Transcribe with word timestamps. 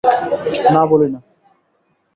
না, 0.73 0.81
বলি 0.85 1.07
না। 1.13 1.19